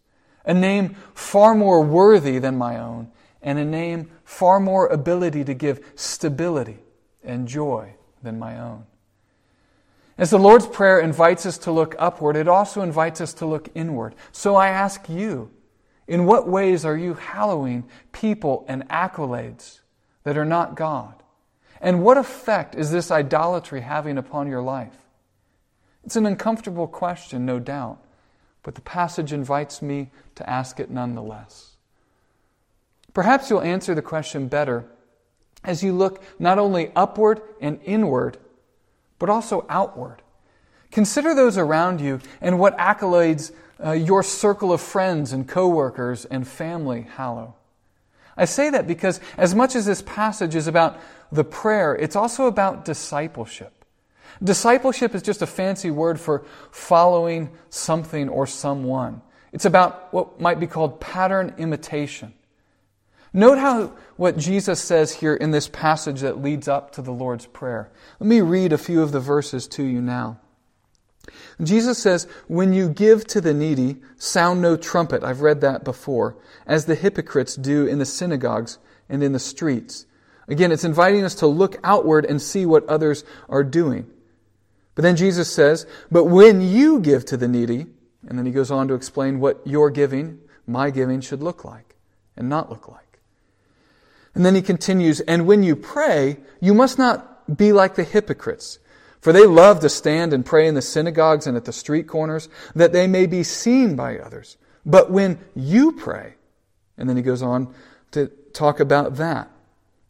A 0.46 0.54
name 0.54 0.96
far 1.14 1.54
more 1.54 1.84
worthy 1.84 2.40
than 2.40 2.58
my 2.58 2.78
own, 2.80 3.12
and 3.42 3.60
a 3.60 3.66
name 3.66 4.10
far 4.24 4.60
more 4.60 4.88
ability 4.88 5.44
to 5.46 5.54
give 5.54 5.86
stability 5.96 6.80
and 7.24 7.48
joy 7.48 7.94
than 8.24 8.40
my 8.40 8.60
own. 8.60 8.86
As 10.18 10.32
the 10.32 10.40
Lord's 10.40 10.68
Prayer 10.68 11.00
invites 11.00 11.46
us 11.46 11.58
to 11.60 11.72
look 11.72 11.96
upward, 11.98 12.36
it 12.36 12.48
also 12.48 12.82
invites 12.82 13.22
us 13.22 13.34
to 13.36 13.46
look 13.46 13.70
inward. 13.74 14.16
So 14.32 14.56
I 14.56 14.68
ask 14.68 15.08
you, 15.08 15.52
in 16.08 16.26
what 16.26 16.48
ways 16.48 16.84
are 16.84 16.98
you 16.98 17.14
hallowing 17.14 17.88
people 18.12 18.66
and 18.68 18.88
accolades 18.90 19.80
that 20.24 20.38
are 20.38 20.46
not 20.46 20.76
God? 20.76 21.24
And 21.82 22.04
what 22.04 22.18
effect 22.18 22.76
is 22.76 22.92
this 22.92 23.12
idolatry 23.12 23.82
having 23.82 24.18
upon 24.18 24.48
your 24.48 24.62
life? 24.62 24.94
It's 26.04 26.16
an 26.16 26.26
uncomfortable 26.26 26.88
question, 26.88 27.46
no 27.46 27.60
doubt, 27.60 28.00
but 28.64 28.76
the 28.76 28.82
passage 28.82 29.32
invites 29.32 29.82
me 29.82 30.10
to 30.36 30.50
ask 30.50 30.80
it 30.80 30.90
nonetheless. 30.90 31.76
Perhaps 33.14 33.50
you'll 33.50 33.62
answer 33.62 33.96
the 33.96 34.02
question 34.02 34.48
better 34.48 34.86
as 35.64 35.84
you 35.84 35.94
look 35.94 36.24
not 36.40 36.60
only 36.60 36.92
upward 36.96 37.42
and 37.60 37.80
inward, 37.84 38.38
but 39.18 39.30
also 39.30 39.66
outward. 39.70 40.22
Consider 40.92 41.36
those 41.36 41.58
around 41.58 42.02
you 42.02 42.20
and 42.42 42.60
what 42.60 42.78
accolades 42.78 43.52
uh, 43.84 43.92
your 43.92 44.24
circle 44.24 44.74
of 44.74 44.82
friends 44.82 45.32
and 45.32 45.48
coworkers 45.48 46.26
and 46.26 46.48
family 46.48 47.08
hallow. 47.16 47.56
I 48.40 48.46
say 48.46 48.70
that 48.70 48.88
because 48.88 49.20
as 49.38 49.54
much 49.54 49.76
as 49.76 49.86
this 49.86 50.02
passage 50.02 50.56
is 50.56 50.68
about 50.68 50.98
the 51.32 51.44
prayer, 51.44 51.94
it's 51.94 52.16
also 52.16 52.46
about 52.46 52.86
discipleship. 52.86 53.86
Discipleship 54.42 55.14
is 55.14 55.22
just 55.22 55.42
a 55.42 55.48
fancy 55.48 55.92
word 55.92 56.20
for 56.20 56.46
following 56.72 57.50
something 57.70 58.30
or 58.30 58.48
someone. 58.48 59.22
It's 59.52 59.66
about 59.66 60.14
what 60.14 60.40
might 60.40 60.60
be 60.60 60.68
called 60.68 61.02
pattern 61.02 61.56
imitation. 61.58 62.34
Note 63.34 63.58
how 63.58 63.94
what 64.16 64.38
Jesus 64.38 64.82
says 64.82 65.14
here 65.14 65.36
in 65.36 65.52
this 65.52 65.68
passage 65.68 66.22
that 66.22 66.42
leads 66.42 66.68
up 66.68 66.92
to 66.94 67.02
the 67.02 67.12
Lord's 67.12 67.46
Prayer. 67.46 67.92
Let 68.20 68.28
me 68.28 68.40
read 68.40 68.72
a 68.72 68.78
few 68.78 69.02
of 69.02 69.12
the 69.12 69.20
verses 69.20 69.68
to 69.70 69.84
you 69.84 70.02
now. 70.02 70.40
Jesus 71.62 71.98
says, 71.98 72.28
When 72.48 72.74
you 72.74 72.90
give 72.90 73.26
to 73.28 73.42
the 73.42 73.54
needy, 73.54 73.98
sound 74.18 74.62
no 74.62 74.78
trumpet. 74.78 75.24
I've 75.24 75.42
read 75.42 75.62
that 75.62 75.84
before, 75.84 76.36
as 76.66 76.86
the 76.86 76.96
hypocrites 76.96 77.56
do 77.56 77.86
in 77.86 78.00
the 78.00 78.06
synagogues 78.06 78.78
and 79.08 79.24
in 79.24 79.34
the 79.34 79.40
streets. 79.40 80.06
Again, 80.48 80.72
it's 80.72 80.84
inviting 80.84 81.24
us 81.24 81.36
to 81.36 81.48
look 81.48 81.78
outward 81.84 82.26
and 82.26 82.42
see 82.42 82.66
what 82.66 82.88
others 82.88 83.24
are 83.48 83.64
doing. 83.64 84.10
But 84.96 85.04
then 85.04 85.16
Jesus 85.16 85.54
says, 85.54 85.86
But 86.12 86.26
when 86.26 86.62
you 86.62 87.00
give 87.00 87.26
to 87.26 87.38
the 87.38 87.48
needy, 87.48 87.86
and 88.28 88.38
then 88.38 88.46
he 88.46 88.52
goes 88.52 88.72
on 88.72 88.88
to 88.88 88.96
explain 88.96 89.40
what 89.40 89.62
your 89.66 89.90
giving, 89.90 90.40
my 90.66 90.90
giving, 90.90 91.22
should 91.22 91.42
look 91.42 91.64
like 91.64 91.96
and 92.36 92.50
not 92.50 92.70
look 92.70 92.88
like. 92.88 93.20
And 94.36 94.46
then 94.46 94.56
he 94.56 94.62
continues, 94.62 95.20
And 95.22 95.48
when 95.48 95.64
you 95.64 95.76
pray, 95.76 96.38
you 96.60 96.74
must 96.74 96.98
not 96.98 97.58
be 97.58 97.72
like 97.72 97.96
the 97.96 98.04
hypocrites 98.04 98.80
for 99.22 99.34
they 99.34 99.46
love 99.46 99.80
to 99.82 99.90
stand 99.90 100.34
and 100.34 100.46
pray 100.46 100.68
in 100.68 100.76
the 100.76 100.82
synagogues 100.82 101.46
and 101.48 101.58
at 101.58 101.66
the 101.66 101.74
street 101.74 102.08
corners, 102.08 102.50
that 102.76 102.94
they 102.94 103.08
may 103.08 103.26
be 103.26 103.44
seen 103.44 103.96
by 103.96 104.18
others. 104.18 104.58
But 104.86 105.12
when 105.12 105.40
you 105.56 105.92
pray, 105.92 106.36
and 106.98 107.10
then 107.10 107.18
he 107.18 107.24
goes 107.24 107.42
on 107.42 107.74
to 108.12 108.28
talk 108.54 108.80
about 108.80 109.16
that. 109.18 109.50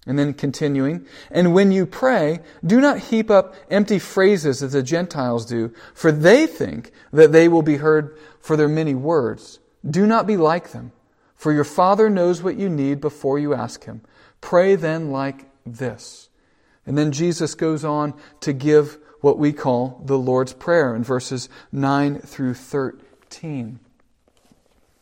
And 0.08 0.18
then 0.18 0.34
continuing, 0.34 1.06
and 1.30 1.54
when 1.54 1.72
you 1.72 1.86
pray, 1.86 2.40
do 2.66 2.82
not 2.82 2.98
heap 2.98 3.30
up 3.30 3.54
empty 3.70 4.00
phrases 4.00 4.64
as 4.64 4.72
the 4.72 4.82
Gentiles 4.82 5.46
do, 5.46 5.72
for 5.94 6.12
they 6.12 6.48
think 6.48 6.92
that 7.12 7.32
they 7.32 7.48
will 7.48 7.62
be 7.62 7.78
heard 7.78 8.18
for 8.40 8.56
their 8.56 8.70
many 8.70 8.96
words. 8.96 9.60
Do 9.88 10.08
not 10.08 10.26
be 10.26 10.38
like 10.38 10.72
them, 10.72 10.94
for 11.36 11.52
your 11.52 11.66
Father 11.66 12.10
knows 12.10 12.42
what 12.42 12.56
you 12.56 12.70
need 12.70 13.02
before 13.02 13.38
you 13.38 13.54
ask 13.54 13.84
Him. 13.84 14.02
Pray 14.42 14.76
then 14.76 15.12
like 15.12 15.46
this. 15.66 16.29
And 16.90 16.98
then 16.98 17.12
Jesus 17.12 17.54
goes 17.54 17.86
on 17.86 18.16
to 18.40 18.52
give 18.52 18.98
what 19.22 19.38
we 19.38 19.54
call 19.54 20.02
the 20.06 20.18
Lord's 20.18 20.54
Prayer 20.54 20.96
in 20.96 21.04
verses 21.04 21.48
9 21.72 22.20
through 22.22 22.56
13. 22.56 23.80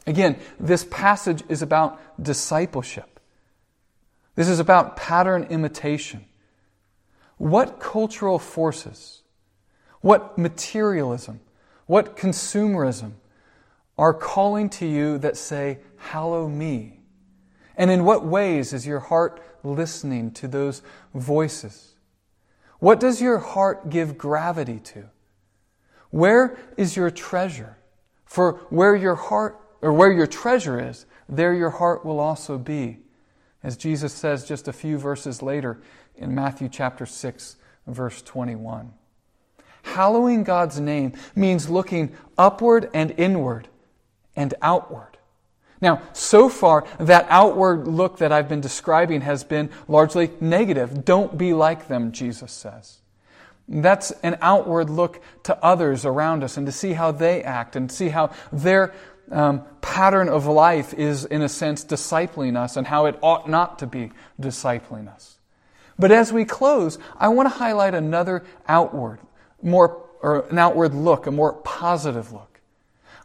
Again, 0.05 0.37
this 0.59 0.85
passage 0.91 1.43
is 1.47 1.61
about 1.61 2.21
discipleship. 2.21 3.21
This 4.35 4.49
is 4.49 4.59
about 4.59 4.97
pattern 4.97 5.43
imitation. 5.45 6.25
What 7.37 7.79
cultural 7.79 8.37
forces, 8.37 9.21
what 10.01 10.37
materialism, 10.37 11.39
what 11.85 12.17
consumerism 12.17 13.13
are 13.97 14.13
calling 14.13 14.69
to 14.71 14.85
you 14.85 15.19
that 15.19 15.37
say, 15.37 15.79
Hallow 15.95 16.49
me? 16.49 16.96
And 17.77 17.91
in 17.91 18.03
what 18.03 18.25
ways 18.25 18.73
is 18.73 18.87
your 18.87 18.99
heart 18.99 19.41
listening 19.63 20.31
to 20.31 20.47
those 20.47 20.81
voices? 21.13 21.93
What 22.79 22.99
does 22.99 23.21
your 23.21 23.37
heart 23.37 23.89
give 23.89 24.17
gravity 24.17 24.79
to? 24.79 25.05
Where 26.09 26.57
is 26.75 26.95
your 26.95 27.11
treasure? 27.11 27.77
For 28.25 28.53
where 28.69 28.95
your 28.95 29.15
heart 29.15 29.59
or 29.81 29.93
where 29.93 30.11
your 30.11 30.27
treasure 30.27 30.89
is, 30.89 31.05
there 31.29 31.53
your 31.53 31.69
heart 31.69 32.03
will 32.03 32.19
also 32.19 32.57
be. 32.57 32.99
As 33.63 33.77
Jesus 33.77 34.13
says 34.13 34.47
just 34.47 34.67
a 34.67 34.73
few 34.73 34.97
verses 34.97 35.41
later 35.41 35.79
in 36.15 36.33
Matthew 36.33 36.69
chapter 36.69 37.05
6 37.05 37.57
verse 37.85 38.21
21. 38.21 38.93
Hallowing 39.83 40.43
God's 40.43 40.79
name 40.79 41.13
means 41.35 41.69
looking 41.69 42.15
upward 42.37 42.89
and 42.93 43.11
inward 43.17 43.67
and 44.35 44.53
outward. 44.61 45.16
Now, 45.81 46.01
so 46.13 46.49
far, 46.49 46.85
that 46.99 47.27
outward 47.29 47.87
look 47.87 48.17
that 48.17 48.31
I've 48.31 48.49
been 48.49 48.61
describing 48.61 49.21
has 49.21 49.43
been 49.43 49.69
largely 49.87 50.31
negative. 50.39 51.05
Don't 51.05 51.37
be 51.37 51.53
like 51.53 51.87
them, 51.87 52.11
Jesus 52.11 52.51
says. 52.51 52.97
That's 53.67 54.11
an 54.23 54.37
outward 54.41 54.89
look 54.89 55.21
to 55.43 55.57
others 55.63 56.05
around 56.05 56.43
us 56.43 56.57
and 56.57 56.65
to 56.65 56.71
see 56.71 56.93
how 56.93 57.11
they 57.11 57.43
act 57.43 57.75
and 57.75 57.91
see 57.91 58.09
how 58.09 58.31
their 58.51 58.93
um, 59.31 59.63
pattern 59.81 60.29
of 60.29 60.45
life 60.45 60.93
is, 60.93 61.25
in 61.25 61.41
a 61.41 61.49
sense, 61.49 61.83
discipling 61.83 62.55
us 62.55 62.77
and 62.77 62.87
how 62.87 63.05
it 63.05 63.19
ought 63.21 63.49
not 63.49 63.79
to 63.79 63.87
be 63.87 64.11
discipling 64.39 65.13
us. 65.13 65.37
But 65.99 66.11
as 66.11 66.31
we 66.31 66.45
close, 66.45 66.97
I 67.17 67.27
want 67.29 67.51
to 67.51 67.57
highlight 67.57 67.93
another 67.93 68.45
outward, 68.67 69.19
more, 69.61 70.05
or 70.21 70.47
an 70.49 70.57
outward 70.57 70.93
look, 70.93 71.27
a 71.27 71.31
more 71.31 71.53
positive 71.53 72.31
look. 72.31 72.56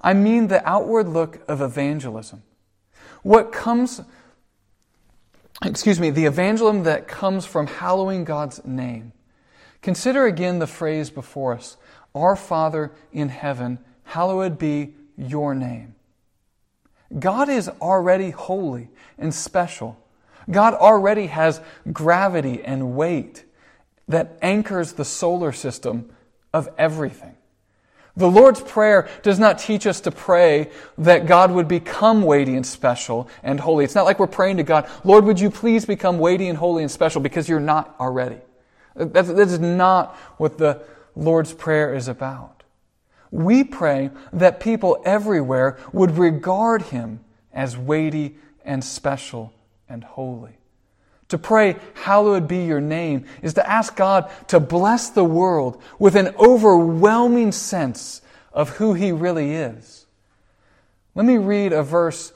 I 0.03 0.15
mean 0.15 0.49
the 0.49 0.67
outward 0.69 1.09
look 1.09 1.41
of 1.49 1.61
evangelism. 1.61 2.43
What 3.23 3.53
comes, 3.53 4.01
excuse 5.65 6.01
me, 6.01 6.11
the 6.11 6.25
evangelism 6.25 6.83
that 6.85 7.07
comes 7.07 7.47
from 7.47 7.67
hallowing 7.67 8.25
God's 8.25 8.65
name. 8.65 9.13
Consider 9.81 10.27
again 10.27 10.59
the 10.59 10.67
phrase 10.67 11.11
before 11.11 11.55
us 11.55 11.77
Our 12.15 12.37
Father 12.37 12.93
in 13.13 13.29
heaven, 13.29 13.79
hallowed 14.05 14.59
be 14.59 14.95
your 15.17 15.55
name. 15.55 15.95
God 17.19 17.49
is 17.49 17.69
already 17.69 18.31
holy 18.31 18.89
and 19.19 19.35
special. 19.35 19.99
God 20.51 20.75
already 20.75 21.27
has 21.27 21.61
gravity 21.93 22.63
and 22.63 22.95
weight 22.97 23.45
that 24.09 24.39
anchors 24.43 24.95
the 24.95 25.05
solar 25.05 25.53
system 25.53 26.11
of 26.53 26.69
everything. 26.77 27.37
The 28.17 28.31
Lord's 28.31 28.61
Prayer 28.61 29.09
does 29.23 29.39
not 29.39 29.59
teach 29.59 29.87
us 29.87 30.01
to 30.03 30.11
pray 30.11 30.71
that 30.99 31.27
God 31.27 31.51
would 31.51 31.67
become 31.67 32.23
weighty 32.23 32.55
and 32.57 32.67
special 32.67 33.29
and 33.43 33.59
holy. 33.59 33.85
It's 33.85 33.95
not 33.95 34.05
like 34.05 34.19
we're 34.19 34.27
praying 34.27 34.59
to 34.59 34.63
God, 34.63 34.89
Lord, 35.03 35.25
would 35.25 35.41
you 35.41 35.51
please 35.51 35.87
become 35.87 36.19
weighty 36.19 36.49
and 36.49 36.59
holy 36.59 36.83
and 36.83 36.91
special 36.91 37.23
because 37.23 37.49
you're 37.49 37.61
not 37.61 37.95
already. 37.99 38.39
That's, 38.95 39.29
that 39.29 39.49
is 39.49 39.59
not 39.59 40.15
what 40.37 40.59
the 40.59 40.83
Lord's 41.17 41.55
Prayer 41.55 41.95
is 41.95 42.09
about. 42.09 42.63
We 43.31 43.65
pray 43.65 44.11
that 44.35 44.61
people 44.61 45.03
everywhere 45.07 45.79
would 45.93 46.19
regard 46.19 46.83
Him 46.83 47.21
as 47.51 47.79
weighty 47.79 48.37
and 48.63 48.85
special 48.85 49.55
and 49.89 50.05
holy. 50.05 50.59
To 51.33 51.39
pray, 51.39 51.77
Hallowed 51.95 52.47
be 52.47 52.67
your 52.67 52.83
name, 52.83 53.25
is 53.41 53.55
to 53.55 53.67
ask 53.67 53.97
God 53.97 54.31
to 54.49 54.61
bless 54.61 55.09
the 55.09 55.25
world 55.25 55.83
with 55.99 56.15
an 56.15 56.35
overwhelming 56.39 57.53
sense 57.53 58.21
of 58.53 58.69
who 58.77 58.93
He 58.93 59.13
really 59.13 59.53
is. 59.53 60.05
Let 61.15 61.25
me 61.25 61.39
read 61.39 61.73
a 61.73 61.83
verse 61.83 62.35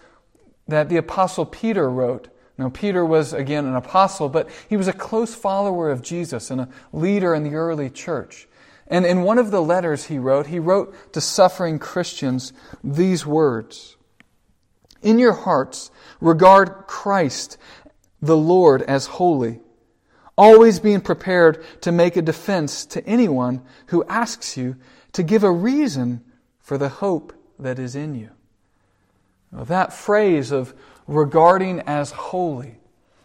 that 0.67 0.89
the 0.89 0.97
Apostle 0.97 1.45
Peter 1.45 1.91
wrote. 1.91 2.29
Now, 2.57 2.71
Peter 2.71 3.05
was, 3.05 3.35
again, 3.35 3.67
an 3.67 3.77
apostle, 3.77 4.31
but 4.31 4.49
he 4.67 4.79
was 4.79 4.89
a 4.89 4.95
close 4.95 5.35
follower 5.35 5.91
of 5.91 6.01
Jesus 6.01 6.51
and 6.51 6.63
a 6.63 6.69
leader 6.91 7.35
in 7.35 7.43
the 7.43 7.55
early 7.55 7.91
church. 7.91 8.49
And 8.87 9.05
in 9.05 9.25
one 9.25 9.37
of 9.37 9.51
the 9.51 9.61
letters 9.61 10.07
he 10.07 10.19
wrote, 10.19 10.47
he 10.47 10.59
wrote 10.59 11.13
to 11.13 11.21
suffering 11.21 11.79
Christians 11.79 12.55
these 12.83 13.27
words 13.27 13.99
In 15.03 15.19
your 15.19 15.35
hearts, 15.35 15.91
regard 16.19 16.87
Christ 16.87 17.59
the 18.21 18.37
Lord 18.37 18.83
as 18.83 19.07
holy, 19.07 19.61
always 20.37 20.81
being 20.81 21.01
prepared 21.01 21.65
to 21.83 21.93
make 21.93 22.17
a 22.17 22.23
defense 22.23 22.85
to 22.87 23.07
anyone 23.07 23.63
who 23.87 24.05
asks 24.05 24.57
you 24.57 24.77
to 25.13 25.23
give 25.23 25.45
a 25.45 25.51
reason 25.51 26.23
for 26.61 26.79
the 26.79 26.89
hope 26.89 27.33
that 27.59 27.79
is 27.79 27.95
in 27.95 28.15
you. 28.15 28.31
that 29.53 29.93
phrase 29.93 30.51
of 30.51 30.75
regarding 31.07 31.81
as 31.81 32.11
holy 32.11 32.79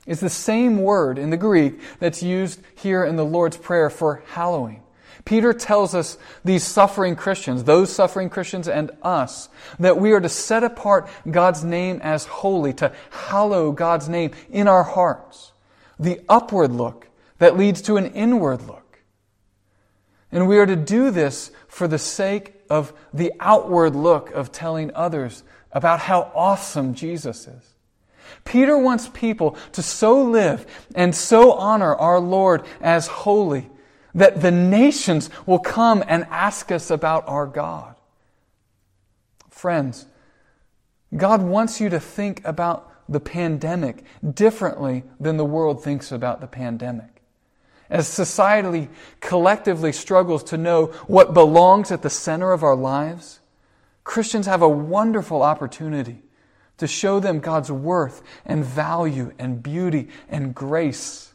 is 0.05 0.19
the 0.19 0.29
same 0.29 0.77
word 0.77 1.17
in 1.17 1.29
the 1.29 1.37
Greek 1.37 1.79
that's 1.99 2.23
used 2.23 2.61
here 2.75 3.03
in 3.03 3.15
the 3.15 3.25
Lord's 3.25 3.57
Prayer 3.57 3.89
for 3.89 4.23
hallowing. 4.27 4.80
Peter 5.25 5.53
tells 5.53 5.93
us, 5.93 6.17
these 6.43 6.63
suffering 6.63 7.15
Christians, 7.15 7.63
those 7.63 7.93
suffering 7.93 8.29
Christians 8.29 8.67
and 8.67 8.91
us, 9.01 9.49
that 9.79 9.97
we 9.97 10.11
are 10.13 10.19
to 10.19 10.29
set 10.29 10.63
apart 10.63 11.09
God's 11.29 11.63
name 11.63 11.99
as 12.03 12.25
holy, 12.25 12.73
to 12.73 12.91
hallow 13.09 13.71
God's 13.71 14.09
name 14.09 14.31
in 14.49 14.67
our 14.67 14.83
hearts. 14.83 15.51
The 15.99 16.21
upward 16.27 16.71
look 16.71 17.07
that 17.37 17.57
leads 17.57 17.81
to 17.83 17.97
an 17.97 18.07
inward 18.07 18.63
look. 18.67 18.99
And 20.31 20.47
we 20.47 20.57
are 20.57 20.65
to 20.65 20.75
do 20.75 21.11
this 21.11 21.51
for 21.67 21.87
the 21.87 21.99
sake 21.99 22.55
of 22.69 22.93
the 23.13 23.33
outward 23.39 23.95
look 23.95 24.31
of 24.31 24.51
telling 24.51 24.91
others 24.95 25.43
about 25.71 25.99
how 25.99 26.31
awesome 26.33 26.95
Jesus 26.95 27.47
is. 27.47 27.75
Peter 28.45 28.77
wants 28.77 29.09
people 29.13 29.57
to 29.73 29.83
so 29.83 30.23
live 30.23 30.65
and 30.95 31.13
so 31.13 31.51
honor 31.53 31.93
our 31.95 32.19
Lord 32.19 32.63
as 32.79 33.07
holy 33.07 33.69
that 34.13 34.41
the 34.41 34.51
nations 34.51 35.29
will 35.45 35.59
come 35.59 36.03
and 36.07 36.25
ask 36.29 36.71
us 36.71 36.91
about 36.91 37.27
our 37.27 37.47
God. 37.47 37.95
Friends, 39.49 40.05
God 41.15 41.41
wants 41.41 41.79
you 41.81 41.89
to 41.89 41.99
think 41.99 42.41
about 42.45 42.91
the 43.09 43.19
pandemic 43.19 44.03
differently 44.33 45.03
than 45.19 45.37
the 45.37 45.45
world 45.45 45.83
thinks 45.83 46.11
about 46.11 46.41
the 46.41 46.47
pandemic. 46.47 47.21
As 47.89 48.07
society 48.07 48.87
collectively 49.19 49.91
struggles 49.91 50.43
to 50.45 50.57
know 50.57 50.87
what 51.07 51.33
belongs 51.33 51.91
at 51.91 52.01
the 52.01 52.09
center 52.09 52.53
of 52.53 52.63
our 52.63 52.75
lives, 52.75 53.41
Christians 54.03 54.45
have 54.45 54.61
a 54.61 54.69
wonderful 54.69 55.43
opportunity 55.43 56.21
to 56.77 56.87
show 56.87 57.19
them 57.19 57.41
God's 57.41 57.71
worth 57.71 58.23
and 58.45 58.63
value 58.63 59.33
and 59.37 59.61
beauty 59.61 60.07
and 60.29 60.55
grace 60.55 61.30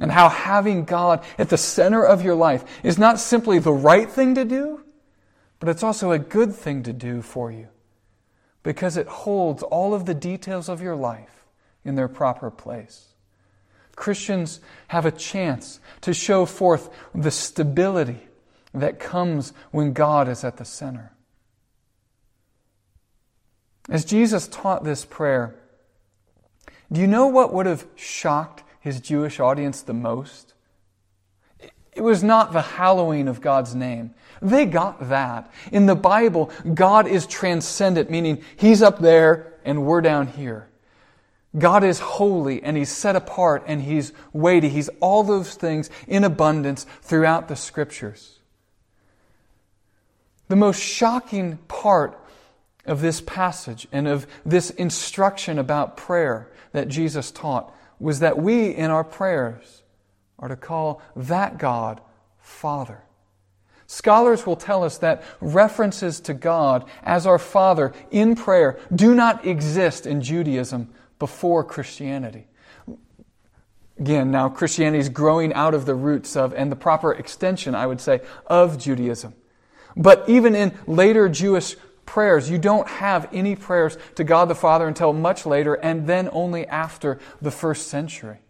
and 0.00 0.10
how 0.10 0.28
having 0.28 0.84
God 0.84 1.24
at 1.38 1.48
the 1.48 1.58
center 1.58 2.04
of 2.04 2.22
your 2.22 2.34
life 2.34 2.64
is 2.82 2.98
not 2.98 3.20
simply 3.20 3.58
the 3.58 3.72
right 3.72 4.08
thing 4.08 4.34
to 4.34 4.44
do, 4.44 4.82
but 5.60 5.68
it's 5.68 5.82
also 5.82 6.12
a 6.12 6.18
good 6.18 6.54
thing 6.54 6.82
to 6.84 6.92
do 6.92 7.22
for 7.22 7.50
you 7.52 7.68
because 8.62 8.96
it 8.96 9.06
holds 9.06 9.62
all 9.62 9.94
of 9.94 10.06
the 10.06 10.14
details 10.14 10.68
of 10.68 10.80
your 10.80 10.96
life 10.96 11.44
in 11.84 11.94
their 11.94 12.08
proper 12.08 12.50
place. 12.50 13.08
Christians 13.96 14.60
have 14.88 15.04
a 15.04 15.10
chance 15.10 15.80
to 16.00 16.14
show 16.14 16.46
forth 16.46 16.88
the 17.14 17.30
stability 17.30 18.20
that 18.72 18.98
comes 18.98 19.52
when 19.70 19.92
God 19.92 20.28
is 20.28 20.44
at 20.44 20.56
the 20.56 20.64
center. 20.64 21.12
As 23.88 24.04
Jesus 24.04 24.48
taught 24.48 24.84
this 24.84 25.04
prayer, 25.04 25.54
do 26.90 27.00
you 27.00 27.06
know 27.06 27.26
what 27.26 27.52
would 27.52 27.66
have 27.66 27.86
shocked 27.96 28.61
his 28.82 29.00
Jewish 29.00 29.40
audience 29.40 29.80
the 29.80 29.94
most? 29.94 30.52
It 31.94 32.02
was 32.02 32.22
not 32.22 32.52
the 32.52 32.62
hallowing 32.62 33.28
of 33.28 33.40
God's 33.40 33.74
name. 33.74 34.14
They 34.40 34.64
got 34.64 35.08
that. 35.08 35.50
In 35.70 35.86
the 35.86 35.94
Bible, 35.94 36.50
God 36.74 37.06
is 37.06 37.26
transcendent, 37.26 38.10
meaning 38.10 38.42
He's 38.56 38.82
up 38.82 38.98
there 38.98 39.52
and 39.64 39.84
we're 39.84 40.00
down 40.00 40.26
here. 40.26 40.68
God 41.56 41.84
is 41.84 42.00
holy 42.00 42.62
and 42.62 42.76
He's 42.76 42.90
set 42.90 43.14
apart 43.14 43.64
and 43.66 43.82
He's 43.82 44.12
weighty. 44.32 44.70
He's 44.70 44.88
all 45.00 45.22
those 45.22 45.54
things 45.54 45.90
in 46.08 46.24
abundance 46.24 46.86
throughout 47.02 47.48
the 47.48 47.56
Scriptures. 47.56 48.38
The 50.48 50.56
most 50.56 50.80
shocking 50.80 51.58
part 51.68 52.18
of 52.86 53.00
this 53.00 53.20
passage 53.20 53.86
and 53.92 54.08
of 54.08 54.26
this 54.44 54.70
instruction 54.70 55.58
about 55.58 55.96
prayer 55.96 56.50
that 56.72 56.88
Jesus 56.88 57.30
taught 57.30 57.72
was 58.02 58.18
that 58.18 58.36
we, 58.36 58.70
in 58.70 58.90
our 58.90 59.04
prayers, 59.04 59.82
are 60.38 60.48
to 60.48 60.56
call 60.56 61.00
that 61.14 61.56
God 61.56 62.00
Father. 62.38 63.04
Scholars 63.86 64.44
will 64.44 64.56
tell 64.56 64.82
us 64.82 64.98
that 64.98 65.22
references 65.40 66.18
to 66.20 66.34
God 66.34 66.88
as 67.04 67.26
our 67.26 67.38
Father 67.38 67.92
in 68.10 68.34
prayer 68.34 68.78
do 68.92 69.14
not 69.14 69.46
exist 69.46 70.06
in 70.06 70.20
Judaism 70.20 70.92
before 71.18 71.62
Christianity. 71.62 72.46
Again, 74.00 74.32
now 74.32 74.48
Christianity 74.48 74.98
is 74.98 75.08
growing 75.08 75.52
out 75.54 75.74
of 75.74 75.86
the 75.86 75.94
roots 75.94 76.34
of, 76.34 76.52
and 76.54 76.72
the 76.72 76.76
proper 76.76 77.12
extension, 77.12 77.74
I 77.74 77.86
would 77.86 78.00
say, 78.00 78.22
of 78.46 78.78
Judaism. 78.78 79.34
But 79.96 80.28
even 80.28 80.56
in 80.56 80.76
later 80.88 81.28
Jewish 81.28 81.76
prayers. 82.12 82.50
You 82.50 82.58
don't 82.58 82.86
have 82.86 83.26
any 83.32 83.56
prayers 83.56 83.96
to 84.16 84.22
God 84.22 84.50
the 84.50 84.54
Father 84.54 84.86
until 84.86 85.14
much 85.14 85.46
later, 85.46 85.72
and 85.76 86.06
then 86.06 86.28
only 86.30 86.66
after 86.66 87.18
the 87.40 87.50
first 87.50 87.86
century. 87.86 88.40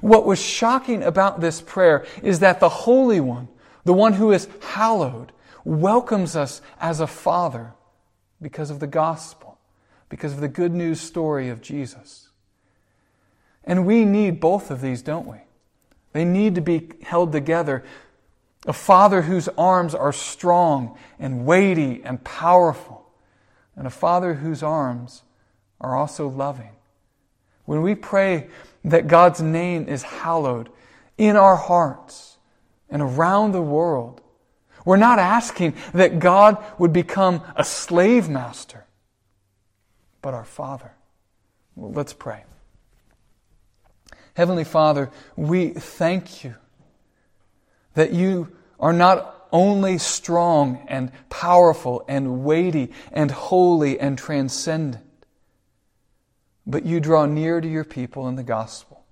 What 0.00 0.26
was 0.26 0.42
shocking 0.42 1.04
about 1.04 1.40
this 1.40 1.60
prayer 1.60 2.04
is 2.20 2.40
that 2.40 2.58
the 2.58 2.68
Holy 2.68 3.20
One, 3.20 3.46
the 3.84 3.92
one 3.92 4.14
who 4.14 4.32
is 4.32 4.48
hallowed, 4.60 5.30
welcomes 5.64 6.34
us 6.34 6.62
as 6.80 6.98
a 6.98 7.06
Father 7.06 7.74
because 8.42 8.70
of 8.70 8.80
the 8.80 8.88
gospel, 8.88 9.56
because 10.08 10.32
of 10.32 10.40
the 10.40 10.48
good 10.48 10.74
news 10.74 11.00
story 11.00 11.48
of 11.48 11.62
Jesus. 11.62 12.30
And 13.62 13.86
we 13.86 14.04
need 14.04 14.40
both 14.40 14.68
of 14.68 14.80
these, 14.80 15.00
don't 15.00 15.28
we? 15.28 15.38
They 16.12 16.24
need 16.24 16.56
to 16.56 16.60
be 16.60 16.88
held 17.02 17.30
together 17.30 17.84
a 18.66 18.72
father 18.72 19.22
whose 19.22 19.48
arms 19.56 19.94
are 19.94 20.12
strong 20.12 20.98
and 21.18 21.46
weighty 21.46 22.02
and 22.04 22.22
powerful. 22.24 22.98
and 23.76 23.86
a 23.86 23.90
Father 23.90 24.34
whose 24.34 24.62
arms 24.62 25.22
are 25.80 25.96
also 25.96 26.28
loving. 26.28 26.72
When 27.64 27.80
we 27.80 27.94
pray 27.94 28.48
that 28.84 29.06
God's 29.06 29.40
name 29.40 29.88
is 29.88 30.02
hallowed 30.02 30.68
in 31.16 31.34
our 31.34 31.56
hearts 31.56 32.36
and 32.90 33.00
around 33.00 33.52
the 33.52 33.62
world, 33.62 34.20
we're 34.84 34.98
not 34.98 35.18
asking 35.18 35.74
that 35.94 36.18
God 36.18 36.62
would 36.78 36.92
become 36.92 37.42
a 37.56 37.64
slave 37.64 38.28
master, 38.28 38.84
but 40.20 40.34
our 40.34 40.44
Father. 40.44 40.92
Well, 41.74 41.92
let's 41.92 42.12
pray. 42.12 42.44
Heavenly 44.34 44.64
Father, 44.64 45.10
we 45.36 45.70
thank 45.70 46.44
you 46.44 46.54
that 47.94 48.12
you 48.12 48.48
are 48.78 48.92
not 48.92 49.48
only 49.52 49.98
strong 49.98 50.84
and 50.88 51.10
powerful 51.28 52.04
and 52.08 52.44
weighty 52.44 52.92
and 53.12 53.30
holy 53.30 53.98
and 53.98 54.16
transcendent, 54.16 55.04
but 56.66 56.84
you 56.86 57.00
draw 57.00 57.26
near 57.26 57.60
to 57.60 57.68
your 57.68 57.84
people 57.84 58.28
in 58.28 58.36
the 58.36 58.42
gospel. 58.42 59.04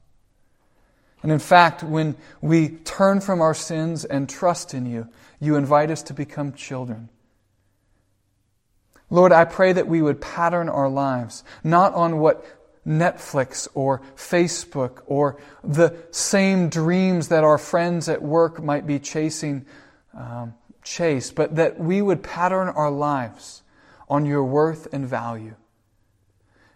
And 1.23 1.33
in 1.33 1.41
fact, 1.41 1.83
when 1.83 2.17
we 2.41 2.69
turn 2.69 3.21
from 3.21 3.41
our 3.41 3.55
sins 3.55 4.05
and 4.05 4.29
trust 4.29 4.75
in 4.75 4.87
you, 4.87 5.09
you 5.41 5.57
invite 5.57 5.91
us 5.91 6.03
to 6.05 6.15
become 6.15 6.53
children. 6.53 7.09
Lord, 9.11 9.33
I 9.33 9.45
pray 9.45 9.73
that 9.73 9.89
we 9.89 10.03
would 10.03 10.21
pattern 10.21 10.69
our 10.69 10.89
lives 10.89 11.43
not 11.65 11.95
on 11.95 12.19
what 12.19 12.45
Netflix 12.89 13.69
or 13.75 14.01
Facebook 14.17 15.03
or 15.07 15.39
the 15.63 15.95
same 16.11 16.69
dreams 16.71 17.29
that 17.29 17.45
our 17.45 17.59
friends 17.59 18.09
at 18.09 18.23
work 18.23 18.63
might 18.63 18.87
be 18.87 18.99
chasing, 18.99 19.67
um, 20.17 20.55
chase, 20.83 21.31
but 21.31 21.57
that 21.57 21.79
we 21.79 22.01
would 22.01 22.23
pattern 22.23 22.69
our 22.69 22.91
lives 22.91 23.63
on 24.09 24.25
your 24.25 24.43
worth 24.43 24.93
and 24.93 25.07
value. 25.07 25.55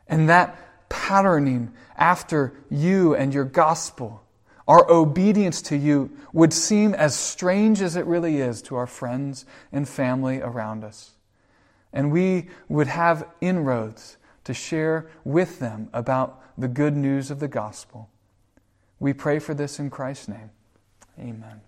And 0.07 0.29
that 0.29 0.89
patterning 0.91 1.73
after 1.97 2.53
you 2.69 3.15
and 3.15 3.33
your 3.33 3.45
gospel, 3.45 4.23
our 4.69 4.89
obedience 4.91 5.63
to 5.63 5.77
you, 5.77 6.11
would 6.35 6.53
seem 6.53 6.95
as 6.95 7.17
strange 7.17 7.81
as 7.81 7.97
it 7.97 8.05
really 8.05 8.37
is 8.37 8.61
to 8.63 8.77
our 8.77 8.87
friends 8.87 9.47
and 9.73 9.89
family 9.89 10.41
around 10.41 10.85
us. 10.85 11.13
And 11.93 12.13
we 12.13 12.49
would 12.69 12.87
have 12.87 13.27
inroads 13.41 14.19
to 14.45 14.55
share 14.55 15.09
with 15.25 15.59
them 15.59 15.89
about 15.93 16.43
the 16.59 16.69
good 16.69 16.97
news 16.97 17.31
of 17.31 17.41
the 17.41 17.49
gospel. 17.49 18.11
We 19.01 19.13
pray 19.13 19.39
for 19.39 19.55
this 19.55 19.79
in 19.79 19.91
Christ's 19.91 20.29
name. 20.29 20.51
Amen. 21.19 21.61